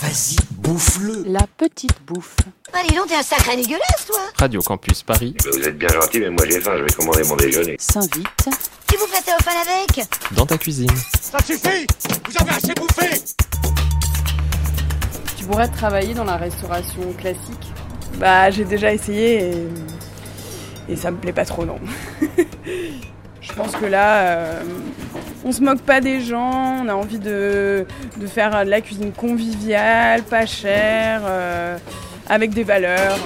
[0.00, 1.24] vas-y, bouffe-le.
[1.26, 2.36] La petite bouffe.
[2.72, 6.30] Allez, non, t'es un sacré dégueulasse, toi Radio Campus Paris, Vous êtes bien gentil, mais
[6.30, 7.76] moi j'ai faim, je vais commander mon déjeuner.
[7.78, 8.48] S'invite.
[8.86, 10.90] Tu vous prêtais au fan avec dans ta cuisine.
[11.20, 11.86] Ça suffit
[12.28, 13.22] Vous avez assez bouffé
[15.36, 17.72] Tu pourrais travailler dans la restauration classique
[18.18, 19.68] Bah, j'ai déjà essayé et,
[20.92, 21.78] et ça me plaît pas trop, non.
[23.48, 24.62] Je pense que là, euh,
[25.44, 27.86] on se moque pas des gens, on a envie de,
[28.16, 31.78] de faire de la cuisine conviviale, pas chère, euh,
[32.28, 33.18] avec des valeurs.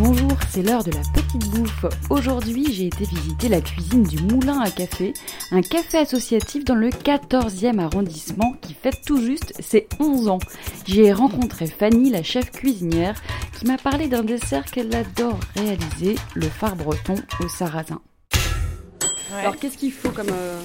[0.00, 1.86] Bonjour, c'est l'heure de la petite bouffe.
[2.10, 5.14] Aujourd'hui, j'ai été visiter la cuisine du Moulin à Café,
[5.52, 10.40] un café associatif dans le 14e arrondissement qui fête tout juste ses 11 ans.
[10.86, 13.22] J'y ai rencontré Fanny, la chef cuisinière,
[13.64, 18.00] m'a parlé d'un dessert qu'elle adore réaliser, le phare breton au sarrasin.
[19.38, 20.28] Alors, qu'est-ce qu'il faut comme.
[20.30, 20.58] euh,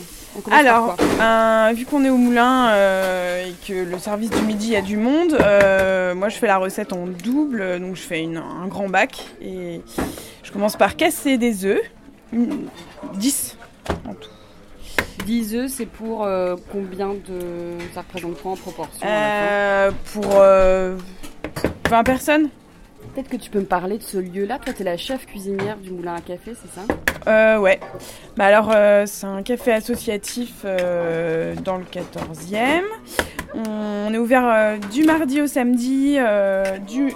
[0.48, 4.75] on Alors, euh, vu qu'on est au moulin euh, et que le service du midi
[4.75, 8.38] a du monde, euh, moi je fais la recette en double, donc je fais une-
[8.38, 9.81] un grand bac et
[10.44, 11.81] je commence par casser des œufs,
[12.31, 12.67] une-
[13.16, 13.58] 10
[14.08, 14.30] en tout.
[15.25, 17.77] 10 œufs, c'est pour euh, combien de.
[17.95, 20.95] Ça représente quoi en proportion Euh, pour euh,
[21.89, 22.50] 20 personnes
[23.20, 24.59] Peut-être que tu peux me parler de ce lieu-là.
[24.59, 26.86] Toi, t'es la chef cuisinière du Moulin à Café, c'est ça?
[27.28, 27.78] Euh, ouais.
[28.38, 32.84] Bah alors, euh, c'est un café associatif euh, dans le 14e.
[33.56, 36.17] On est ouvert euh, du mardi au samedi,
[36.88, 37.14] du,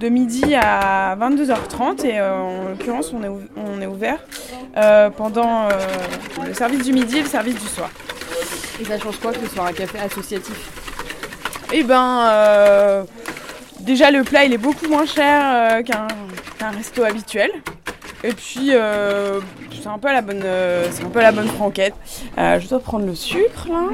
[0.00, 2.04] de midi à 22h30.
[2.04, 4.18] Et en l'occurrence, on est, on est ouvert
[5.16, 5.68] pendant
[6.44, 7.90] le service du midi et le service du soir.
[8.80, 10.68] Et ça change quoi que ce soit un café associatif?
[11.72, 13.06] Et ben,
[13.82, 17.50] déjà, le plat, il est beaucoup moins cher euh, qu'un resto habituel.
[18.24, 19.40] Et puis, euh,
[19.82, 21.94] c'est un peu la bonne, euh, c'est un peu la bonne franquette.
[22.36, 23.88] Je dois prendre le sucre là.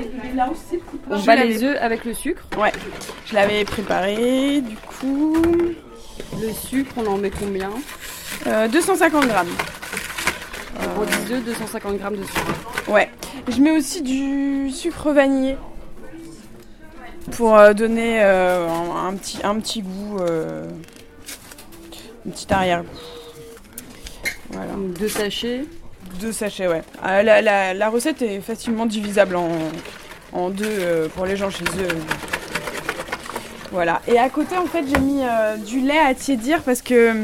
[1.11, 2.42] On Je bat les œufs avec le sucre.
[2.58, 2.72] Ouais,
[3.27, 4.61] je l'avais préparé.
[4.61, 5.34] Du coup,
[6.41, 7.70] Le sucre, on en met combien?
[8.46, 9.48] Euh, 250 grammes.
[10.95, 12.89] Pour 10 œufs, 250 grammes de sucre.
[12.89, 13.08] Ouais.
[13.48, 15.57] Je mets aussi du sucre vanillé
[17.30, 20.64] pour euh, donner euh, un, un petit, un petit goût, euh,
[22.27, 22.89] un petit arrière-goût.
[24.50, 24.72] Voilà.
[24.72, 25.64] Donc deux sachets.
[26.20, 26.83] Deux sachets, ouais.
[27.02, 29.50] La, la- la recette est facilement divisable en,
[30.33, 31.89] en deux pour les gens chez eux.
[33.70, 34.00] Voilà.
[34.08, 37.14] Et à côté, en fait, j'ai mis euh, du lait à tiédir parce que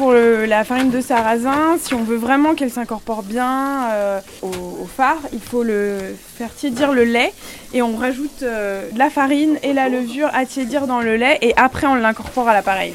[0.00, 4.46] pour le- la farine de sarrasin, si on veut vraiment qu'elle s'incorpore bien euh, au,
[4.46, 5.98] au phare, il faut le
[6.38, 7.34] faire tiédir le lait
[7.74, 11.36] et on rajoute euh, de la farine et la levure à tiédir dans le lait
[11.42, 12.94] et après on l'incorpore à l'appareil.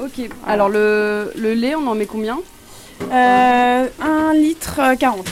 [0.00, 0.28] Ok.
[0.48, 2.40] Alors le, le lait, on en met combien?
[3.12, 5.26] Euh, 1 litre euh, 40.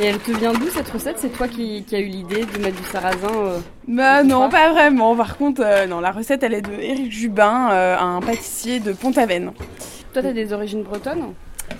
[0.00, 1.16] Et elle te vient d'où cette recette?
[1.18, 4.72] C'est toi qui, qui as eu l'idée de mettre du sarrasin euh, Bah non, pas.
[4.72, 5.14] vraiment.
[5.14, 8.92] Par contre, euh, non, la recette, elle est de Éric Jubin, euh, un pâtissier de
[8.92, 9.52] Pont-Aven.
[10.12, 11.34] Toi, t'as des origines bretonnes?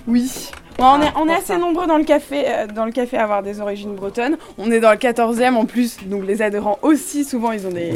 [0.07, 0.31] Oui.
[0.77, 1.57] Bon, on est, on est pour assez ça.
[1.57, 4.37] nombreux dans le café, dans le café à avoir des origines bretonnes.
[4.57, 7.93] On est dans le 14e en plus, donc les adhérents aussi, souvent, ils ont des,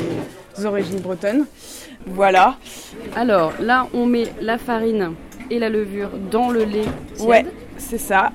[0.58, 1.46] des origines bretonnes.
[2.06, 2.56] Voilà.
[3.16, 5.14] Alors là, on met la farine
[5.50, 6.86] et la levure dans le lait.
[7.16, 7.28] tiède.
[7.28, 7.46] Ouais,
[7.78, 8.32] c'est ça.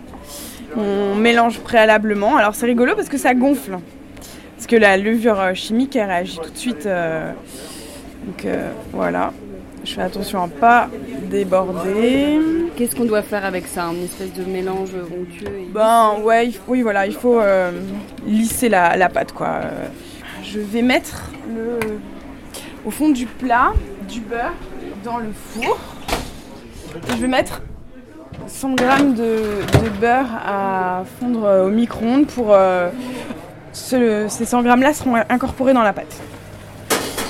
[0.77, 2.37] On mélange préalablement.
[2.37, 3.79] Alors c'est rigolo parce que ça gonfle.
[4.57, 6.87] Parce que la levure euh, chimique, elle réagit tout de suite.
[6.87, 7.33] euh,
[8.27, 9.33] Donc euh, voilà.
[9.85, 10.89] Je fais attention à pas
[11.25, 12.39] déborder.
[12.77, 15.69] Qu'est-ce qu'on doit faire avec ça Une espèce de mélange onctueux et...
[15.75, 17.73] Ben ouais, il faut- oui voilà, il faut euh,
[18.25, 19.61] lisser la, la pâte quoi.
[20.45, 21.79] Je vais mettre le,
[22.85, 23.73] au fond du plat
[24.09, 24.53] du beurre
[25.05, 25.77] dans le four.
[26.95, 27.63] Et je vais mettre
[28.47, 28.85] 100 g
[29.17, 32.89] de, de beurre à fondre euh, au micro-ondes pour euh,
[33.73, 36.21] ce- ces 100 g là seront incorporés dans la pâte.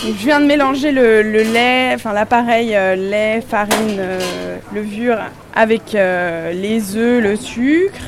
[0.05, 5.19] Donc je viens de mélanger le, le lait, enfin l'appareil euh, lait, farine, euh, levure
[5.55, 8.01] avec euh, les œufs, le sucre.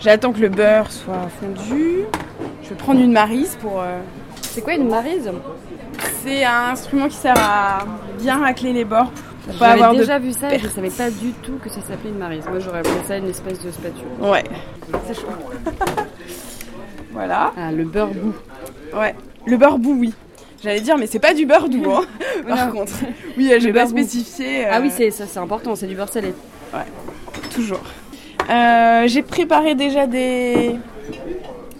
[0.00, 2.00] J'attends que le beurre soit fondu.
[2.62, 3.82] Je vais prendre une marise pour.
[4.42, 5.30] C'est quoi une marise?
[6.24, 7.84] C'est un instrument qui sert à
[8.20, 9.10] bien racler les bords
[9.58, 9.98] J'avais de.
[10.00, 10.74] déjà vu ça et je perte.
[10.74, 12.44] savais pas du tout que ça s'appelait une marise.
[12.48, 14.04] Moi, j'aurais appelé ça une espèce de spatule.
[14.20, 14.44] Ouais,
[15.06, 15.26] c'est chaud.
[17.12, 17.52] voilà.
[17.56, 18.34] Ah, le beurre bout.
[18.94, 19.14] Ouais.
[19.46, 20.14] Le beurre bout, oui.
[20.62, 22.02] J'allais dire, mais c'est pas du beurre doux, hein,
[22.48, 22.72] par Non.
[22.72, 22.92] contre.
[23.36, 24.64] Oui, j'ai Le pas spécifié.
[24.66, 26.34] Ah euh, oui, c'est ça, c'est important, c'est du beurre salé.
[27.54, 27.80] Toujours.
[28.50, 30.72] Euh, j'ai préparé déjà des,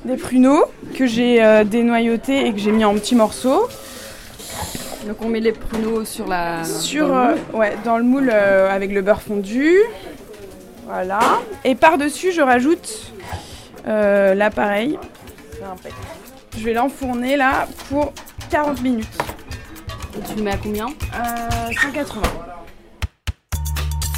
[0.04, 3.66] des pruneaux que j'ai euh, dénoyautés et que j'ai mis en petits morceaux.
[5.08, 6.62] Donc on met les pruneaux sur la.
[6.64, 7.56] Sur, dans le euh, moule.
[7.58, 9.74] ouais, dans le moule euh, avec le beurre fondu.
[10.86, 11.20] Voilà.
[11.64, 13.10] Et par-dessus, je rajoute
[13.86, 14.98] euh, l'appareil.
[16.56, 18.12] Je vais l'enfourner là pour
[18.50, 19.08] 40 minutes.
[20.16, 20.86] Et tu le mets à combien?
[20.86, 22.20] Euh, 180.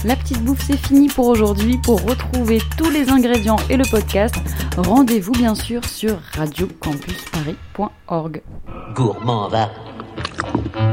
[0.04, 1.78] La petite bouffe, c'est fini pour aujourd'hui.
[1.84, 4.34] Pour retrouver tous les ingrédients et le podcast,
[4.76, 8.42] rendez-vous bien sûr sur radiocampusparis.org.
[8.94, 9.68] Gourmand va.
[10.52, 10.89] Thank you.